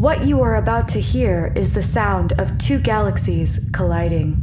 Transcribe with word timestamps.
What 0.00 0.24
you 0.24 0.40
are 0.40 0.56
about 0.56 0.88
to 0.88 0.98
hear 0.98 1.52
is 1.54 1.74
the 1.74 1.82
sound 1.82 2.32
of 2.40 2.56
two 2.56 2.78
galaxies 2.78 3.60
colliding. 3.70 4.40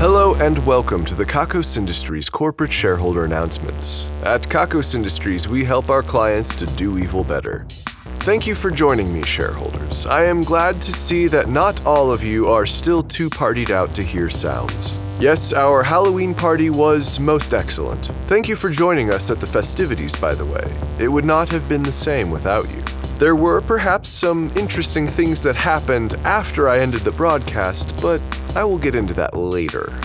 Hello 0.00 0.34
and 0.40 0.66
welcome 0.66 1.04
to 1.04 1.14
the 1.14 1.24
Kakos 1.24 1.76
Industries 1.76 2.28
corporate 2.28 2.72
shareholder 2.72 3.24
announcements. 3.24 4.08
At 4.24 4.42
Kakos 4.42 4.96
Industries, 4.96 5.46
we 5.46 5.64
help 5.64 5.90
our 5.90 6.02
clients 6.02 6.56
to 6.56 6.66
do 6.76 6.98
evil 6.98 7.22
better. 7.22 7.64
Thank 8.20 8.46
you 8.46 8.54
for 8.54 8.70
joining 8.70 9.14
me, 9.14 9.22
shareholders. 9.22 10.04
I 10.04 10.24
am 10.24 10.42
glad 10.42 10.82
to 10.82 10.92
see 10.92 11.26
that 11.28 11.48
not 11.48 11.86
all 11.86 12.12
of 12.12 12.22
you 12.22 12.48
are 12.48 12.66
still 12.66 13.02
too 13.02 13.30
partied 13.30 13.70
out 13.70 13.94
to 13.94 14.02
hear 14.02 14.28
sounds. 14.28 14.98
Yes, 15.18 15.54
our 15.54 15.82
Halloween 15.82 16.34
party 16.34 16.68
was 16.68 17.18
most 17.18 17.54
excellent. 17.54 18.10
Thank 18.26 18.46
you 18.46 18.56
for 18.56 18.68
joining 18.68 19.08
us 19.08 19.30
at 19.30 19.40
the 19.40 19.46
festivities, 19.46 20.20
by 20.20 20.34
the 20.34 20.44
way. 20.44 20.70
It 20.98 21.08
would 21.08 21.24
not 21.24 21.50
have 21.50 21.66
been 21.66 21.82
the 21.82 21.92
same 21.92 22.30
without 22.30 22.68
you. 22.68 22.82
There 23.18 23.36
were 23.36 23.62
perhaps 23.62 24.10
some 24.10 24.52
interesting 24.54 25.06
things 25.06 25.42
that 25.42 25.56
happened 25.56 26.12
after 26.24 26.68
I 26.68 26.78
ended 26.78 27.00
the 27.00 27.12
broadcast, 27.12 28.02
but 28.02 28.20
I 28.54 28.64
will 28.64 28.78
get 28.78 28.94
into 28.94 29.14
that 29.14 29.34
later. 29.34 29.98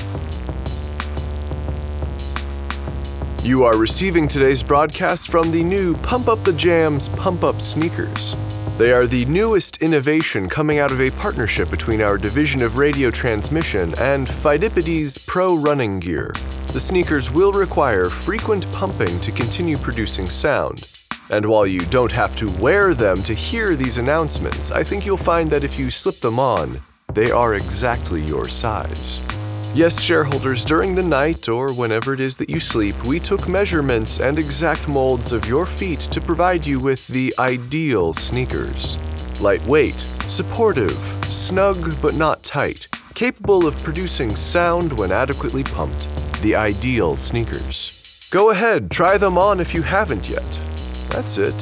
You 3.46 3.64
are 3.64 3.78
receiving 3.78 4.28
today's 4.28 4.64
broadcast 4.64 5.28
from 5.28 5.52
the 5.52 5.62
new 5.62 5.96
Pump 5.98 6.30
Up 6.30 6.44
the 6.44 6.54
Jams 6.54 7.10
Pump 7.10 7.44
Up 7.44 7.62
sneakers. 7.62 8.36
They 8.80 8.92
are 8.92 9.06
the 9.06 9.24
newest 9.26 9.84
innovation 9.84 10.50
coming 10.50 10.80
out 10.80 10.92
of 10.92 11.00
a 11.00 11.12
partnership 11.12 11.70
between 11.70 12.02
our 12.02 12.18
division 12.18 12.64
of 12.64 12.80
radio 12.80 13.12
transmission 13.12 13.94
and 14.00 14.28
Fidipides 14.28 15.28
Pro 15.28 15.58
running 15.58 16.00
gear. 16.00 16.32
The 16.74 16.80
sneakers 16.80 17.30
will 17.30 17.52
require 17.52 18.06
frequent 18.06 18.66
pumping 18.72 19.20
to 19.20 19.32
continue 19.32 19.78
producing 19.78 20.26
sound. 20.26 20.92
And 21.30 21.46
while 21.46 21.68
you 21.68 21.82
don't 21.82 22.14
have 22.14 22.36
to 22.38 22.52
wear 22.60 22.96
them 22.96 23.22
to 23.22 23.36
hear 23.36 23.76
these 23.76 24.00
announcements, 24.00 24.72
I 24.72 24.84
think 24.84 25.06
you'll 25.06 25.18
find 25.18 25.52
that 25.52 25.64
if 25.64 25.78
you 25.78 25.92
slip 25.92 26.16
them 26.16 26.40
on, 26.40 26.80
they 27.14 27.30
are 27.30 27.54
exactly 27.54 28.24
your 28.24 28.48
size. 28.48 29.35
Yes, 29.76 30.02
shareholders, 30.02 30.64
during 30.64 30.96
the 30.96 31.04
night 31.04 31.50
or 31.50 31.74
whenever 31.74 32.14
it 32.14 32.22
is 32.22 32.38
that 32.38 32.50
you 32.50 32.62
sleep, 32.62 32.96
we 33.06 33.20
took 33.20 33.46
measurements 33.50 34.22
and 34.22 34.40
exact 34.40 34.88
molds 34.88 35.34
of 35.34 35.50
your 35.50 35.66
feet 35.66 36.00
to 36.00 36.22
provide 36.22 36.66
you 36.66 36.80
with 36.80 37.06
the 37.10 37.34
ideal 37.40 38.14
sneakers. 38.14 38.98
Lightweight, 39.42 39.96
supportive, 39.96 40.92
snug 41.26 41.94
but 42.02 42.16
not 42.16 42.42
tight, 42.42 42.88
capable 43.16 43.68
of 43.68 43.78
producing 43.84 44.34
sound 44.34 44.98
when 44.98 45.12
adequately 45.12 45.66
pumped. 45.66 46.08
The 46.42 46.56
ideal 46.56 47.18
sneakers. 47.18 48.30
Go 48.32 48.52
ahead, 48.52 48.90
try 48.90 49.18
them 49.18 49.38
on 49.38 49.60
if 49.60 49.74
you 49.74 49.82
haven't 49.82 50.30
yet. 50.30 50.62
That's 51.10 51.38
it. 51.38 51.60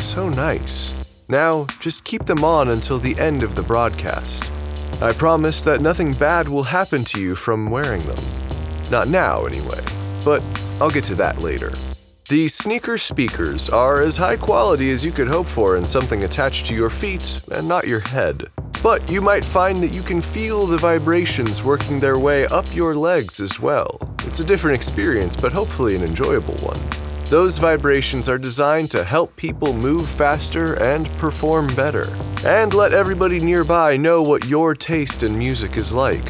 So 0.00 0.30
nice. 0.30 1.04
Now, 1.28 1.66
just 1.78 2.04
keep 2.04 2.24
them 2.24 2.42
on 2.42 2.70
until 2.70 2.98
the 2.98 3.20
end 3.20 3.42
of 3.42 3.54
the 3.54 3.62
broadcast. 3.62 4.49
I 5.02 5.12
promise 5.12 5.62
that 5.62 5.80
nothing 5.80 6.12
bad 6.12 6.46
will 6.46 6.62
happen 6.62 7.04
to 7.04 7.22
you 7.22 7.34
from 7.34 7.70
wearing 7.70 8.02
them. 8.02 8.22
Not 8.90 9.08
now, 9.08 9.46
anyway, 9.46 9.80
but 10.26 10.42
I'll 10.78 10.90
get 10.90 11.04
to 11.04 11.14
that 11.14 11.38
later. 11.38 11.72
The 12.28 12.48
sneaker 12.48 12.98
speakers 12.98 13.70
are 13.70 14.02
as 14.02 14.18
high 14.18 14.36
quality 14.36 14.90
as 14.90 15.02
you 15.02 15.10
could 15.10 15.28
hope 15.28 15.46
for 15.46 15.78
in 15.78 15.84
something 15.84 16.24
attached 16.24 16.66
to 16.66 16.74
your 16.74 16.90
feet 16.90 17.40
and 17.50 17.66
not 17.66 17.86
your 17.86 18.00
head. 18.00 18.44
But 18.82 19.10
you 19.10 19.22
might 19.22 19.42
find 19.42 19.78
that 19.78 19.94
you 19.94 20.02
can 20.02 20.20
feel 20.20 20.66
the 20.66 20.76
vibrations 20.76 21.64
working 21.64 21.98
their 21.98 22.18
way 22.18 22.46
up 22.48 22.66
your 22.74 22.94
legs 22.94 23.40
as 23.40 23.58
well. 23.58 23.98
It's 24.26 24.40
a 24.40 24.44
different 24.44 24.76
experience, 24.76 25.34
but 25.34 25.52
hopefully 25.52 25.96
an 25.96 26.02
enjoyable 26.02 26.56
one. 26.56 26.99
Those 27.30 27.58
vibrations 27.60 28.28
are 28.28 28.38
designed 28.38 28.90
to 28.90 29.04
help 29.04 29.36
people 29.36 29.72
move 29.72 30.04
faster 30.04 30.74
and 30.82 31.06
perform 31.18 31.68
better, 31.76 32.04
and 32.44 32.74
let 32.74 32.92
everybody 32.92 33.38
nearby 33.38 33.96
know 33.96 34.20
what 34.20 34.48
your 34.48 34.74
taste 34.74 35.22
in 35.22 35.38
music 35.38 35.76
is 35.76 35.92
like. 35.92 36.24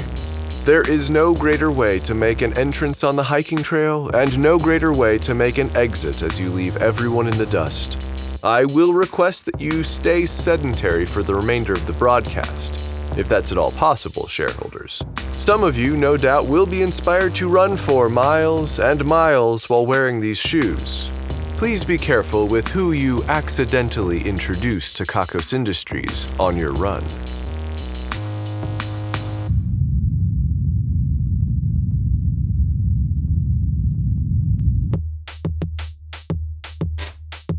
There 0.66 0.82
is 0.82 1.08
no 1.10 1.34
greater 1.34 1.72
way 1.72 2.00
to 2.00 2.12
make 2.12 2.42
an 2.42 2.52
entrance 2.58 3.02
on 3.02 3.16
the 3.16 3.22
hiking 3.22 3.62
trail, 3.62 4.10
and 4.10 4.38
no 4.38 4.58
greater 4.58 4.92
way 4.92 5.16
to 5.20 5.34
make 5.34 5.56
an 5.56 5.74
exit 5.74 6.20
as 6.20 6.38
you 6.38 6.50
leave 6.50 6.76
everyone 6.76 7.28
in 7.28 7.38
the 7.38 7.46
dust. 7.46 8.44
I 8.44 8.66
will 8.66 8.92
request 8.92 9.46
that 9.46 9.58
you 9.58 9.82
stay 9.82 10.26
sedentary 10.26 11.06
for 11.06 11.22
the 11.22 11.34
remainder 11.34 11.72
of 11.72 11.86
the 11.86 11.94
broadcast, 11.94 12.78
if 13.16 13.28
that's 13.28 13.52
at 13.52 13.58
all 13.58 13.72
possible, 13.72 14.26
shareholders. 14.26 15.02
Some 15.32 15.62
of 15.62 15.76
you, 15.76 15.96
no 15.96 16.16
doubt, 16.16 16.46
will 16.46 16.66
be 16.66 16.82
inspired 16.82 17.34
to 17.36 17.48
run 17.48 17.76
for 17.76 18.08
miles 18.08 18.78
and 18.78 19.04
miles 19.04 19.68
while 19.68 19.86
wearing 19.86 20.20
these 20.20 20.38
shoes. 20.38 21.10
Please 21.56 21.84
be 21.84 21.98
careful 21.98 22.48
with 22.48 22.66
who 22.68 22.92
you 22.92 23.22
accidentally 23.24 24.22
introduce 24.26 24.94
to 24.94 25.04
Kakos 25.04 25.52
Industries 25.52 26.34
on 26.40 26.56
your 26.56 26.72
run. 26.72 27.04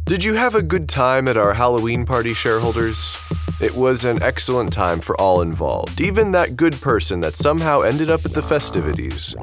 Did 0.05 0.25
you 0.25 0.33
have 0.33 0.55
a 0.55 0.61
good 0.61 0.89
time 0.89 1.27
at 1.27 1.37
our 1.37 1.53
Halloween 1.53 2.05
party, 2.05 2.33
shareholders? 2.33 3.20
It 3.61 3.75
was 3.75 4.05
an 4.05 4.23
excellent 4.23 4.73
time 4.73 4.99
for 4.99 5.15
all 5.21 5.41
involved, 5.41 6.01
even 6.01 6.31
that 6.31 6.55
good 6.55 6.73
person 6.81 7.19
that 7.19 7.35
somehow 7.35 7.81
ended 7.81 8.09
up 8.09 8.25
at 8.25 8.33
the 8.33 8.41
festivities. 8.41 9.35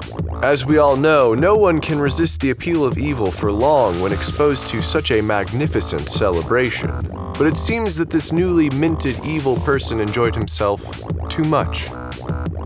As 0.43 0.67
we 0.67 0.79
all 0.79 0.97
know, 0.97 1.35
no 1.35 1.57
one 1.57 1.81
can 1.81 2.01
resist 2.01 2.41
the 2.41 2.51
appeal 2.51 2.85
of 2.85 2.99
evil 2.99 3.31
for 3.31 3.53
long 3.53 4.01
when 4.01 4.13
exposed 4.13 4.67
to 4.69 4.83
such 4.83 5.13
a 5.13 5.21
magnificent 5.21 6.09
celebration. 6.09 6.91
But 7.39 7.47
it 7.47 7.57
seems 7.57 7.95
that 7.95 8.11
this 8.11 8.33
newly 8.33 8.69
minted 8.71 9.25
evil 9.25 9.55
person 9.61 10.01
enjoyed 10.01 10.35
himself 10.35 10.83
too 11.29 11.45
much. 11.45 11.89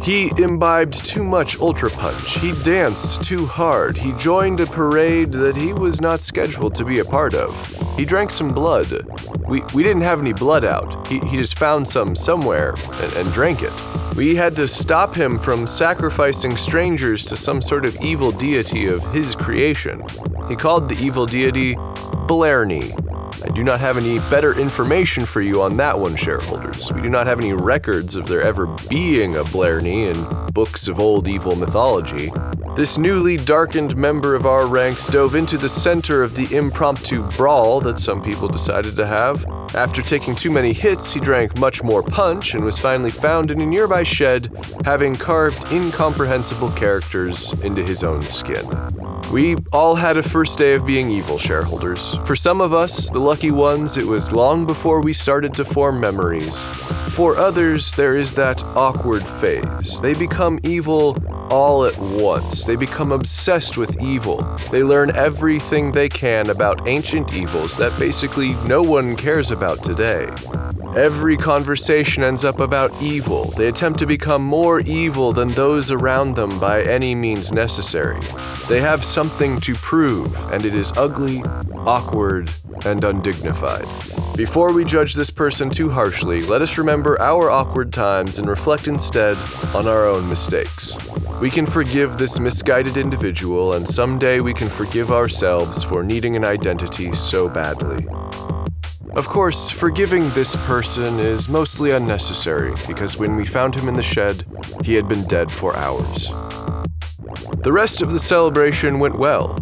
He 0.03 0.33
imbibed 0.37 0.95
too 0.95 1.23
much 1.23 1.61
Ultra 1.61 1.89
Punch. 1.89 2.41
He 2.41 2.53
danced 2.65 3.23
too 3.23 3.47
hard. 3.47 3.97
He 3.97 4.13
joined 4.15 4.59
a 4.59 4.67
parade 4.67 5.31
that 5.33 5.57
he 5.57 5.73
was 5.73 6.01
not 6.01 6.21
scheduled 6.21 6.75
to 6.75 6.85
be 6.85 6.99
a 6.99 7.05
part 7.05 7.35
of. 7.35 7.97
He 7.97 8.05
drank 8.05 8.31
some 8.31 8.49
blood. 8.49 8.91
We, 9.47 9.63
we 9.75 9.85
didn't 9.85 10.03
have 10.03 10.19
any 10.19 10.33
blood 10.33 10.65
out. 10.65 11.07
He, 11.07 11.21
he 11.21 11.37
just 11.37 11.57
found 11.57 11.87
some 11.87 12.17
somewhere 12.17 12.71
and, 12.71 13.13
and 13.17 13.33
drank 13.33 13.63
it. 13.63 13.73
We 14.17 14.35
had 14.35 14.57
to 14.57 14.67
stop 14.67 15.15
him 15.15 15.39
from 15.39 15.69
sacrificing 15.69 16.57
strangers 16.57 17.25
to 17.27 17.37
some 17.37 17.61
sort 17.61 17.84
of 17.84 17.97
evil 18.03 18.33
deity 18.33 18.87
of 18.87 19.09
his 19.13 19.37
creation. 19.37 20.05
He 20.49 20.57
called 20.57 20.89
the 20.89 20.97
evil 21.01 21.27
deity 21.27 21.77
Blarney. 22.27 22.93
Do 23.55 23.63
not 23.63 23.81
have 23.81 23.99
any 23.99 24.19
better 24.31 24.59
information 24.59 25.27
for 25.27 25.43
you 25.43 25.61
on 25.61 25.77
that 25.77 25.99
one, 25.99 26.17
shareholders. 26.17 26.91
We 26.91 27.03
do 27.03 27.11
not 27.11 27.27
have 27.27 27.39
any 27.39 27.53
records 27.53 28.17
of 28.17 28.27
there 28.27 28.41
ever 28.41 28.67
being 28.89 29.37
a 29.37 29.45
Blarney 29.45 30.07
in 30.07 30.53
books 30.55 30.89
of 30.89 30.99
old 30.99 31.29
evil 31.29 31.55
mythology. 31.55 32.31
This 32.77 32.97
newly 32.97 33.37
darkened 33.37 33.95
member 33.95 34.35
of 34.35 34.47
our 34.47 34.67
ranks 34.67 35.07
dove 35.07 35.35
into 35.35 35.59
the 35.59 35.69
center 35.69 36.23
of 36.23 36.35
the 36.35 36.57
impromptu 36.57 37.23
brawl 37.37 37.81
that 37.81 37.99
some 37.99 38.23
people 38.23 38.49
decided 38.49 38.97
to 38.97 39.07
have. 39.07 39.45
After 39.75 40.01
taking 40.01 40.34
too 40.34 40.51
many 40.51 40.73
hits, 40.73 41.13
he 41.13 41.21
drank 41.21 41.59
much 41.59 41.83
more 41.83 42.03
punch 42.03 42.55
and 42.55 42.65
was 42.65 42.79
finally 42.79 43.11
found 43.11 43.51
in 43.51 43.61
a 43.61 43.67
nearby 43.67 44.03
shed, 44.03 44.51
having 44.87 45.15
carved 45.15 45.71
incomprehensible 45.71 46.71
characters 46.71 47.53
into 47.63 47.83
his 47.83 48.03
own 48.03 48.23
skin. 48.23 48.65
We 49.32 49.56
all 49.72 49.94
had 49.94 50.19
a 50.19 50.22
first 50.22 50.59
day 50.59 50.75
of 50.75 50.84
being 50.84 51.10
evil, 51.10 51.38
shareholders. 51.38 52.16
For 52.26 52.37
some 52.37 52.60
of 52.60 52.75
us, 52.75 53.09
the 53.09 53.19
lucky 53.19 53.50
ones, 53.50 53.97
it 53.97 54.04
was 54.04 54.31
long 54.31 54.66
before 54.66 55.00
we 55.00 55.15
started 55.15 55.54
to 55.54 55.65
form 55.65 55.98
memories. 55.98 56.62
For 57.16 57.39
others, 57.39 57.92
there 57.92 58.15
is 58.15 58.34
that 58.34 58.62
awkward 58.77 59.22
phase. 59.22 59.98
They 60.01 60.12
become 60.12 60.60
evil 60.65 61.16
all 61.51 61.86
at 61.86 61.97
once. 61.98 62.65
They 62.65 62.77
become 62.77 63.10
obsessed 63.10 63.78
with 63.78 64.03
evil. 64.03 64.36
They 64.71 64.84
learn 64.84 65.16
everything 65.16 65.92
they 65.92 66.10
can 66.10 66.51
about 66.51 66.86
ancient 66.86 67.33
evils 67.33 67.74
that 67.78 67.98
basically 67.98 68.53
no 68.66 68.83
one 68.83 69.16
cares 69.16 69.51
about 69.51 69.83
today. 69.83 70.28
Every 70.97 71.39
conversation 71.39 72.22
ends 72.22 72.44
up 72.44 72.60
about 72.60 72.92
evil. 73.00 73.47
They 73.56 73.68
attempt 73.68 73.98
to 74.00 74.06
become 74.06 74.44
more 74.44 74.80
evil 74.80 75.33
than 75.33 75.48
those 75.48 75.91
around 75.91 76.36
them 76.36 76.59
by 76.60 76.83
any 76.83 77.15
means 77.15 77.50
necessary. 77.50 78.21
They 78.68 78.83
have 78.83 79.03
something 79.03 79.59
to 79.60 79.74
prove, 79.74 80.53
and 80.53 80.66
it 80.66 80.74
is 80.74 80.92
ugly, 80.98 81.42
awkward, 81.77 82.53
and 82.84 83.03
undignified. 83.04 83.86
Before 84.36 84.74
we 84.74 84.84
judge 84.84 85.15
this 85.15 85.30
person 85.30 85.71
too 85.71 85.89
harshly, 85.89 86.42
let 86.42 86.60
us 86.60 86.77
remember 86.77 87.18
our 87.22 87.50
awkward 87.50 87.91
times 87.91 88.38
and 88.38 88.47
reflect 88.47 88.86
instead 88.86 89.38
on 89.74 89.88
our 89.88 90.06
own 90.06 90.28
mistakes. 90.28 90.95
We 91.41 91.48
can 91.48 91.65
forgive 91.65 92.18
this 92.18 92.38
misguided 92.38 92.98
individual, 92.98 93.77
and 93.77 93.88
someday 93.88 94.41
we 94.41 94.53
can 94.53 94.68
forgive 94.68 95.10
ourselves 95.10 95.83
for 95.83 96.03
needing 96.03 96.36
an 96.36 96.45
identity 96.45 97.15
so 97.15 97.48
badly. 97.48 98.06
Of 99.14 99.28
course, 99.28 99.70
forgiving 99.70 100.30
this 100.30 100.56
person 100.66 101.20
is 101.20 101.47
mostly 101.47 101.91
unnecessary 101.91 102.72
because 102.86 103.18
when 103.18 103.36
we 103.36 103.44
found 103.44 103.74
him 103.74 103.86
in 103.86 103.94
the 103.94 104.03
shed, 104.03 104.44
he 104.84 104.94
had 104.94 105.06
been 105.06 105.24
dead 105.24 105.50
for 105.50 105.76
hours. 105.76 106.28
The 107.62 107.72
rest 107.72 108.00
of 108.00 108.10
the 108.10 108.18
celebration 108.18 108.98
went 108.98 109.18
well. 109.18 109.59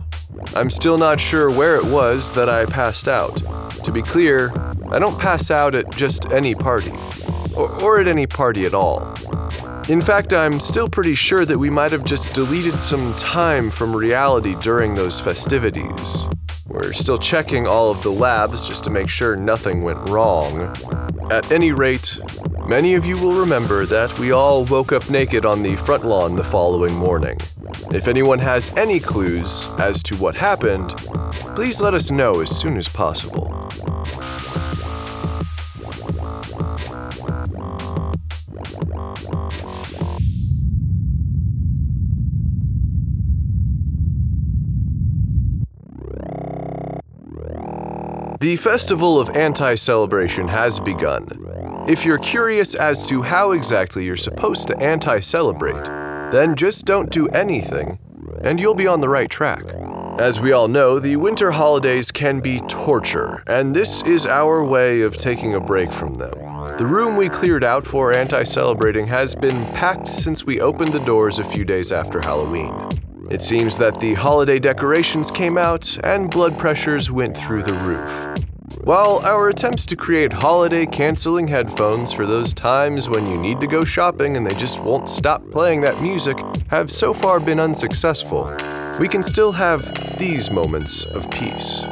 I'm 0.55 0.71
still 0.71 0.99
not 0.99 1.19
sure 1.19 1.51
where 1.51 1.75
it 1.75 1.85
was 1.85 2.33
that 2.35 2.49
I 2.49 2.65
passed 2.65 3.09
out. 3.09 3.37
To 3.85 3.91
be 3.91 4.03
clear, 4.03 4.53
I 4.89 5.01
don't 5.01 5.19
pass 5.19 5.51
out 5.51 5.75
at 5.75 5.91
just 5.97 6.31
any 6.31 6.55
party, 6.55 6.93
or, 7.57 7.69
or 7.83 8.01
at 8.01 8.07
any 8.07 8.29
party 8.29 8.63
at 8.63 8.75
all. 8.75 9.15
In 9.89 10.01
fact, 10.01 10.33
I'm 10.33 10.61
still 10.61 10.89
pretty 10.89 11.17
sure 11.17 11.45
that 11.45 11.59
we 11.59 11.71
might 11.71 11.91
have 11.91 12.05
just 12.05 12.33
deleted 12.35 12.75
some 12.75 13.13
time 13.15 13.71
from 13.71 13.97
reality 13.97 14.55
during 14.61 14.95
those 14.95 15.19
festivities. 15.19 16.29
We're 16.71 16.93
still 16.93 17.19
checking 17.19 17.67
all 17.67 17.91
of 17.91 18.01
the 18.05 18.13
labs 18.13 18.69
just 18.69 18.85
to 18.85 18.91
make 18.91 19.09
sure 19.09 19.35
nothing 19.35 19.83
went 19.83 20.09
wrong. 20.09 20.73
At 21.29 21.51
any 21.51 21.73
rate, 21.73 22.21
many 22.65 22.95
of 22.95 23.05
you 23.05 23.19
will 23.19 23.33
remember 23.33 23.87
that 23.87 24.17
we 24.21 24.31
all 24.31 24.65
woke 24.67 24.93
up 24.93 25.11
naked 25.11 25.45
on 25.45 25.65
the 25.65 25.75
front 25.75 26.05
lawn 26.05 26.37
the 26.37 26.45
following 26.45 26.95
morning. 26.95 27.39
If 27.93 28.07
anyone 28.07 28.39
has 28.39 28.71
any 28.77 29.01
clues 29.01 29.67
as 29.81 30.01
to 30.05 30.17
what 30.19 30.37
happened, 30.37 30.97
please 31.57 31.81
let 31.81 31.93
us 31.93 32.13
know 32.13 32.41
as 32.41 32.57
soon 32.57 32.77
as 32.77 32.89
possible. 32.89 33.49
The 48.41 48.57
Festival 48.57 49.21
of 49.21 49.29
Anti 49.37 49.75
Celebration 49.75 50.49
has 50.49 50.81
begun. 50.81 51.85
If 51.87 52.07
you're 52.07 52.17
curious 52.17 52.75
as 52.75 53.07
to 53.11 53.21
how 53.21 53.53
exactly 53.53 54.07
you're 54.07 54.17
supposed 54.17 54.67
to 54.69 54.79
anti 54.79 55.21
celebrate, 55.21 55.85
then 56.33 56.57
just 56.57 56.87
don't 56.87 57.11
do 57.11 57.29
anything, 57.29 57.99
and 58.41 58.59
you'll 58.59 58.75
be 58.75 58.87
on 58.87 59.03
the 59.03 59.11
right 59.11 59.29
track. 59.29 59.65
As 60.19 60.41
we 60.41 60.53
all 60.53 60.69
know, 60.69 60.99
the 60.99 61.17
winter 61.17 61.51
holidays 61.51 62.11
can 62.11 62.41
be 62.41 62.61
torture, 62.61 63.43
and 63.47 63.77
this 63.77 64.03
is 64.05 64.27
our 64.27 64.65
way 64.65 65.03
of 65.03 65.19
taking 65.19 65.55
a 65.55 65.61
break 65.61 65.93
from 65.93 66.15
them. 66.15 66.33
The 66.79 66.87
room 66.87 67.17
we 67.17 67.29
cleared 67.29 67.63
out 67.63 67.87
for 67.87 68.15
anti 68.15 68.45
celebrating 68.45 69.07
has 69.09 69.35
been 69.35 69.67
packed 69.75 70.09
since 70.09 70.47
we 70.47 70.63
opened 70.63 70.95
the 70.95 71.05
doors 71.05 71.41
a 71.41 71.45
few 71.45 71.67
days 71.67 71.93
after 71.93 72.23
Halloween. 72.23 72.73
It 73.31 73.41
seems 73.41 73.79
that 73.79 74.01
the 74.01 74.15
holiday 74.15 74.59
decorations 74.59 75.31
came 75.31 75.57
out 75.57 75.97
and 76.03 76.29
blood 76.29 76.59
pressures 76.59 77.13
went 77.13 77.37
through 77.37 77.63
the 77.63 77.75
roof. 77.75 78.81
While 78.83 79.21
our 79.25 79.51
attempts 79.51 79.87
to 79.87 79.97
create 79.97 80.33
holiday 80.33 80.85
canceling 80.85 81.47
headphones 81.47 82.13
for 82.13 82.27
those 82.27 82.53
times 82.53 83.09
when 83.09 83.31
you 83.31 83.39
need 83.39 83.61
to 83.61 83.69
go 83.69 83.85
shopping 83.85 84.37
and 84.37 84.45
they 84.45 84.55
just 84.55 84.81
won't 84.81 85.09
stop 85.09 85.49
playing 85.53 85.81
that 85.83 86.03
music 86.03 86.37
have 86.71 86.91
so 86.91 87.15
far 87.15 87.39
been 87.39 87.61
unsuccessful, 87.61 88.53
we 88.99 89.07
can 89.07 89.23
still 89.23 89.53
have 89.53 90.19
these 90.19 90.51
moments 90.51 91.05
of 91.05 91.31
peace. 91.31 91.85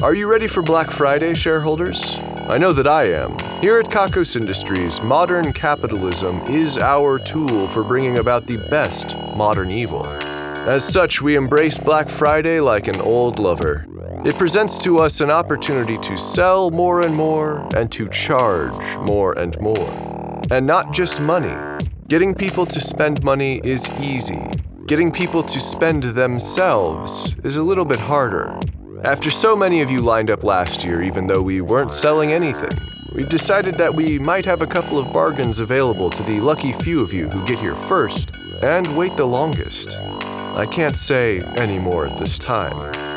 Are 0.00 0.14
you 0.14 0.30
ready 0.30 0.46
for 0.46 0.62
Black 0.62 0.92
Friday, 0.92 1.34
shareholders? 1.34 2.16
I 2.50 2.58
know 2.58 2.72
that 2.72 2.88
I 2.88 3.04
am. 3.04 3.38
Here 3.60 3.78
at 3.78 3.86
Kakos 3.86 4.34
Industries, 4.34 5.00
modern 5.02 5.52
capitalism 5.52 6.40
is 6.48 6.78
our 6.78 7.16
tool 7.16 7.68
for 7.68 7.84
bringing 7.84 8.18
about 8.18 8.48
the 8.48 8.56
best 8.68 9.14
modern 9.36 9.70
evil. 9.70 10.04
As 10.04 10.82
such, 10.82 11.22
we 11.22 11.36
embrace 11.36 11.78
Black 11.78 12.08
Friday 12.08 12.58
like 12.58 12.88
an 12.88 13.00
old 13.02 13.38
lover. 13.38 13.86
It 14.24 14.34
presents 14.34 14.78
to 14.78 14.98
us 14.98 15.20
an 15.20 15.30
opportunity 15.30 15.96
to 15.98 16.18
sell 16.18 16.72
more 16.72 17.02
and 17.02 17.14
more 17.14 17.68
and 17.76 17.88
to 17.92 18.08
charge 18.08 18.76
more 19.02 19.38
and 19.38 19.56
more. 19.60 20.42
And 20.50 20.66
not 20.66 20.92
just 20.92 21.20
money. 21.20 21.54
Getting 22.08 22.34
people 22.34 22.66
to 22.66 22.80
spend 22.80 23.22
money 23.22 23.60
is 23.62 23.88
easy. 24.00 24.44
Getting 24.88 25.12
people 25.12 25.44
to 25.44 25.60
spend 25.60 26.02
themselves 26.02 27.36
is 27.44 27.54
a 27.54 27.62
little 27.62 27.84
bit 27.84 28.00
harder. 28.00 28.58
After 29.04 29.30
so 29.30 29.56
many 29.56 29.80
of 29.80 29.90
you 29.90 30.00
lined 30.00 30.30
up 30.30 30.44
last 30.44 30.84
year, 30.84 31.02
even 31.02 31.26
though 31.26 31.40
we 31.40 31.62
weren't 31.62 31.90
selling 31.90 32.32
anything, 32.32 32.70
we've 33.14 33.30
decided 33.30 33.76
that 33.76 33.94
we 33.94 34.18
might 34.18 34.44
have 34.44 34.60
a 34.60 34.66
couple 34.66 34.98
of 34.98 35.10
bargains 35.10 35.58
available 35.58 36.10
to 36.10 36.22
the 36.24 36.38
lucky 36.40 36.74
few 36.74 37.00
of 37.00 37.10
you 37.10 37.26
who 37.30 37.46
get 37.46 37.58
here 37.58 37.74
first 37.74 38.30
and 38.62 38.94
wait 38.98 39.16
the 39.16 39.24
longest. 39.24 39.96
I 39.96 40.66
can't 40.66 40.96
say 40.96 41.40
any 41.56 41.78
more 41.78 42.06
at 42.06 42.18
this 42.18 42.38
time. 42.38 43.09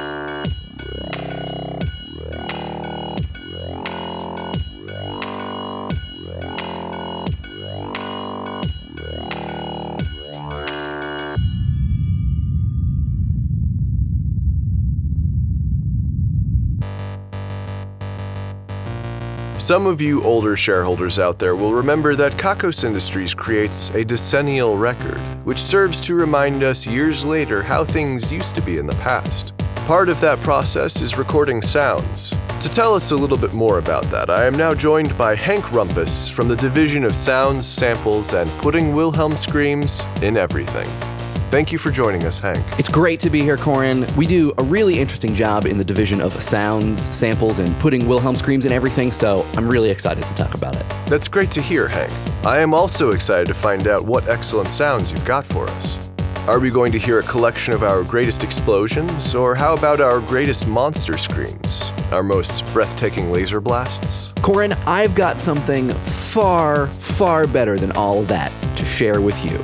Some 19.63 19.88
of 19.88 20.01
you 20.01 20.21
older 20.24 20.57
shareholders 20.57 21.19
out 21.19 21.39
there 21.39 21.56
will 21.56 21.74
remember 21.74 22.18
that 22.18 22.33
Kakos 22.33 22.83
Industries 22.83 23.33
creates 23.33 23.92
a 23.92 24.04
decennial 24.04 24.75
record, 24.75 25.18
which 25.45 25.57
serves 25.57 26.01
to 26.01 26.15
remind 26.15 26.63
us 26.63 26.86
years 26.86 27.24
later 27.24 27.63
how 27.63 27.86
things 27.86 28.30
used 28.30 28.56
to 28.56 28.62
be 28.62 28.77
in 28.77 28.86
the 28.86 28.95
past. 28.95 29.57
Part 29.88 30.10
of 30.10 30.19
that 30.19 30.38
process 30.39 31.01
is 31.01 31.18
recording 31.18 31.62
sounds. 31.62 32.31
To 32.60 32.68
tell 32.75 32.94
us 32.94 33.12
a 33.12 33.15
little 33.15 33.38
bit 33.38 33.54
more 33.54 33.80
about 33.80 34.04
that, 34.12 34.30
I 34.30 34.45
am 34.45 34.54
now 34.56 34.74
joined 34.74 35.18
by 35.18 35.33
Hank 35.33 35.63
Rumpus 35.71 36.30
from 36.30 36.50
the 36.50 36.57
Division 36.57 37.06
of 37.06 37.15
Sounds, 37.15 37.65
Samples, 37.65 38.33
and 38.33 38.50
Putting 38.60 38.94
Wilhelm 38.94 39.38
Screams 39.38 40.06
in 40.21 40.36
Everything. 40.36 41.12
Thank 41.54 41.72
you 41.72 41.78
for 41.78 41.92
joining 41.92 42.24
us, 42.24 42.40
Hank. 42.40 42.66
It's 42.80 42.90
great 42.90 43.20
to 43.20 43.30
be 43.30 43.42
here, 43.42 43.58
Corin. 43.58 44.08
We 44.18 44.26
do 44.26 44.54
a 44.58 44.64
really 44.64 44.98
interesting 44.98 45.36
job 45.36 45.68
in 45.68 45.78
the 45.78 45.84
division 45.84 46.20
of 46.20 46.34
sounds, 46.34 47.16
samples, 47.16 47.60
and 47.60 47.80
putting 47.80 48.08
Wilhelm 48.08 48.36
screams 48.36 48.66
in 48.66 48.72
everything, 48.72 49.12
so 49.12 49.46
I'm 49.56 49.70
really 49.70 49.92
excited 49.92 50.24
to 50.24 50.34
talk 50.34 50.56
about 50.56 50.76
it. 50.76 50.84
That's 51.06 51.28
great 51.28 51.52
to 51.52 51.62
hear, 51.62 51.88
Hank. 51.88 52.12
I 52.44 52.60
am 52.60 52.74
also 52.74 53.12
excited 53.12 53.46
to 53.50 53.54
find 53.54 53.88
out 53.88 54.04
what 54.04 54.28
excellent 54.28 54.70
sounds 54.70 55.12
you've 55.12 55.26
got 55.26 55.46
for 55.46 55.70
us. 55.70 56.12
Are 56.48 56.60
we 56.60 56.72
going 56.72 56.92
to 56.92 56.98
hear 56.98 57.20
a 57.20 57.24
collection 57.24 57.76
of 57.76 57.84
our 57.84 58.02
greatest 58.04 58.44
explosions, 58.44 59.36
or 59.36 59.54
how 59.54 59.75
about 59.75 60.01
our 60.01 60.22
greatest 60.22 60.68
monster 60.68 61.20
screams? 61.20 61.84
Our 62.12 62.24
most 62.24 62.66
breathtaking 62.74 63.32
laser 63.32 63.62
blasts? 63.62 64.34
Corin, 64.42 64.74
I've 64.88 65.13
got 65.13 65.38
something 65.38 65.92
far, 65.92 66.88
far 66.88 67.46
better 67.46 67.77
than 67.77 67.92
all 67.92 68.22
of 68.22 68.27
that 68.30 68.51
to 68.75 68.86
share 68.86 69.22
with 69.22 69.39
you. 69.46 69.63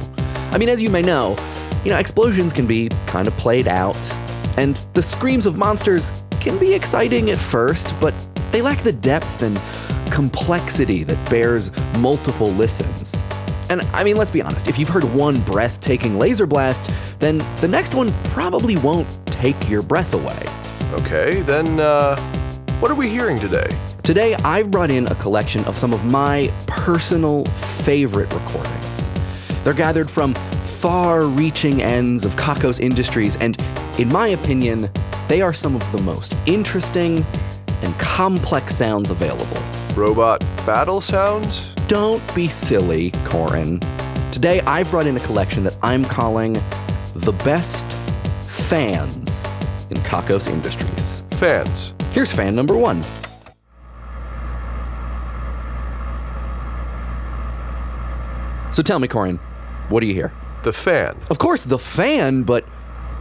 I 0.51 0.59
mean, 0.59 0.69
as 0.69 0.83
you 0.83 0.91
may 0.91 1.01
know, 1.01 1.35
you 1.83 1.89
know, 1.91 1.97
explosions 1.97 2.53
can 2.53 2.67
be 2.67 2.89
kind 3.07 3.27
of 3.27 3.35
played 3.37 3.67
out, 3.67 3.97
and 4.57 4.75
the 4.93 5.01
screams 5.01 5.45
of 5.45 5.57
monsters 5.57 6.25
can 6.39 6.57
be 6.57 6.73
exciting 6.73 7.29
at 7.29 7.37
first, 7.37 7.93
but 7.99 8.13
they 8.51 8.61
lack 8.61 8.81
the 8.83 8.91
depth 8.91 9.43
and 9.43 9.59
complexity 10.11 11.03
that 11.03 11.29
bears 11.29 11.71
multiple 11.99 12.49
listens. 12.51 13.25
And 13.69 13.81
I 13.93 14.03
mean, 14.03 14.17
let's 14.17 14.31
be 14.31 14.41
honest, 14.41 14.67
if 14.67 14.79
you've 14.79 14.89
heard 14.89 15.03
one 15.03 15.39
breathtaking 15.41 16.17
laser 16.17 16.47
blast, 16.47 16.91
then 17.19 17.37
the 17.61 17.67
next 17.67 17.93
one 17.93 18.11
probably 18.25 18.77
won't 18.77 19.07
take 19.27 19.69
your 19.69 19.83
breath 19.83 20.13
away. 20.13 20.41
Okay, 20.93 21.41
then, 21.41 21.79
uh, 21.79 22.19
what 22.79 22.89
are 22.89 22.95
we 22.95 23.07
hearing 23.07 23.37
today? 23.37 23.67
Today, 24.03 24.33
I've 24.35 24.71
brought 24.71 24.89
in 24.89 25.05
a 25.07 25.15
collection 25.15 25.63
of 25.65 25.77
some 25.77 25.93
of 25.93 26.03
my 26.03 26.51
personal 26.65 27.45
favorite 27.45 28.33
recordings. 28.33 29.07
They're 29.63 29.73
gathered 29.73 30.09
from 30.09 30.33
far 30.79 31.23
reaching 31.25 31.81
ends 31.81 32.23
of 32.23 32.37
Kakos 32.37 32.79
Industries, 32.79 33.35
and 33.41 33.61
in 33.99 34.07
my 34.07 34.29
opinion, 34.29 34.89
they 35.27 35.41
are 35.41 35.51
some 35.53 35.75
of 35.75 35.91
the 35.91 36.01
most 36.01 36.33
interesting 36.45 37.25
and 37.81 37.93
complex 37.99 38.75
sounds 38.77 39.09
available. 39.09 39.61
Robot 39.93 40.39
battle 40.65 41.01
sounds? 41.01 41.73
Don't 41.89 42.23
be 42.33 42.47
silly, 42.47 43.11
Corin. 43.25 43.81
Today, 44.31 44.61
I've 44.61 44.89
brought 44.89 45.05
in 45.05 45.17
a 45.17 45.19
collection 45.19 45.65
that 45.65 45.77
I'm 45.83 46.05
calling 46.05 46.53
the 47.13 47.33
best 47.43 47.85
fans 48.41 49.45
in 49.89 49.97
Kakos 49.97 50.49
Industries. 50.49 51.25
Fans. 51.31 51.93
Here's 52.13 52.31
fan 52.31 52.55
number 52.55 52.77
one. 52.77 53.03
So 58.71 58.81
tell 58.81 58.99
me, 58.99 59.09
Corin, 59.09 59.39
what 59.89 59.99
do 59.99 60.05
you 60.05 60.13
hear? 60.13 60.31
The 60.63 60.73
fan. 60.73 61.17
Of 61.29 61.37
course, 61.37 61.63
the 61.63 61.79
fan, 61.79 62.43
but 62.43 62.65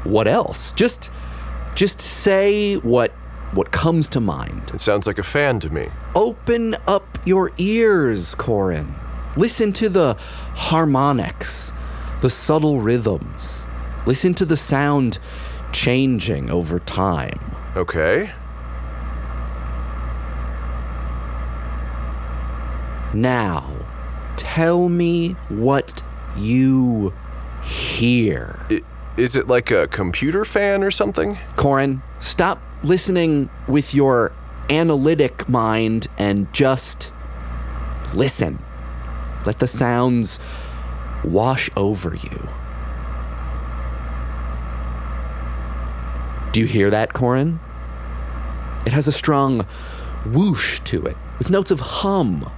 what 0.04 0.26
else? 0.26 0.72
Just 0.72 1.10
just 1.74 2.00
say 2.00 2.76
what 2.76 3.12
what 3.52 3.70
comes 3.70 4.08
to 4.08 4.20
mind. 4.20 4.70
It 4.74 4.80
sounds 4.80 5.06
like 5.06 5.18
a 5.18 5.22
fan 5.22 5.60
to 5.60 5.70
me. 5.70 5.88
Open 6.14 6.76
up 6.86 7.18
your 7.24 7.52
ears, 7.58 8.34
Corin. 8.34 8.94
Listen 9.36 9.72
to 9.74 9.88
the 9.88 10.14
harmonics, 10.54 11.72
the 12.20 12.30
subtle 12.30 12.80
rhythms. 12.80 13.66
Listen 14.06 14.34
to 14.34 14.44
the 14.44 14.56
sound 14.56 15.18
changing 15.72 16.50
over 16.50 16.78
time. 16.80 17.38
Okay. 17.76 18.32
Now, 23.14 23.72
tell 24.36 24.88
me 24.88 25.32
what 25.48 26.02
you 26.36 27.12
hear. 27.68 28.58
I- 28.70 28.82
is 29.16 29.34
it 29.34 29.48
like 29.48 29.70
a 29.70 29.88
computer 29.88 30.44
fan 30.44 30.84
or 30.84 30.90
something? 30.90 31.38
Corin, 31.56 32.02
stop 32.20 32.60
listening 32.82 33.50
with 33.66 33.92
your 33.92 34.32
analytic 34.70 35.48
mind 35.48 36.06
and 36.16 36.52
just 36.52 37.12
listen. 38.14 38.60
Let 39.44 39.58
the 39.58 39.66
sounds 39.66 40.38
wash 41.24 41.68
over 41.76 42.14
you. 42.14 42.48
Do 46.52 46.60
you 46.60 46.66
hear 46.66 46.90
that, 46.90 47.12
Corin? 47.12 47.60
It 48.86 48.92
has 48.92 49.08
a 49.08 49.12
strong 49.12 49.66
whoosh 50.24 50.80
to 50.80 51.04
it, 51.06 51.16
with 51.38 51.50
notes 51.50 51.70
of 51.70 51.80
hum 51.80 52.50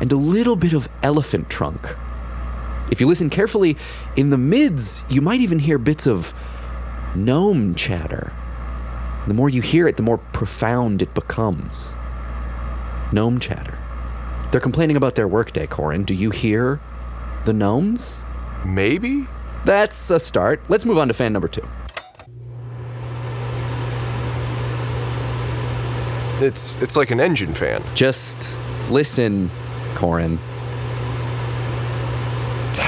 and 0.00 0.12
a 0.12 0.16
little 0.16 0.56
bit 0.56 0.72
of 0.72 0.88
elephant 1.02 1.48
trunk. 1.48 1.96
If 2.90 3.00
you 3.00 3.06
listen 3.06 3.30
carefully, 3.30 3.76
in 4.16 4.30
the 4.30 4.38
mids, 4.38 5.02
you 5.08 5.20
might 5.20 5.40
even 5.40 5.58
hear 5.58 5.78
bits 5.78 6.06
of 6.06 6.32
gnome 7.14 7.74
chatter. 7.74 8.32
The 9.26 9.34
more 9.34 9.48
you 9.48 9.60
hear 9.60 9.86
it, 9.86 9.96
the 9.96 10.02
more 10.02 10.18
profound 10.18 11.02
it 11.02 11.12
becomes. 11.14 11.94
Gnome 13.12 13.40
chatter. 13.40 13.78
They're 14.50 14.60
complaining 14.60 14.96
about 14.96 15.14
their 15.14 15.28
workday, 15.28 15.66
Corin. 15.66 16.04
Do 16.04 16.14
you 16.14 16.30
hear 16.30 16.80
the 17.44 17.52
gnomes? 17.52 18.20
Maybe? 18.64 19.26
That's 19.64 20.10
a 20.10 20.18
start. 20.18 20.62
Let's 20.68 20.84
move 20.84 20.96
on 20.96 21.08
to 21.08 21.14
fan 21.14 21.32
number 21.32 21.48
two. 21.48 21.66
It's 26.40 26.80
it's 26.80 26.96
like 26.96 27.10
an 27.10 27.20
engine 27.20 27.52
fan. 27.52 27.82
Just 27.94 28.56
listen, 28.90 29.50
Corin. 29.94 30.38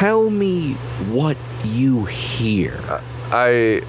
Tell 0.00 0.30
me 0.30 0.72
what 1.12 1.36
you 1.62 2.06
hear. 2.06 2.80
I 3.30 3.82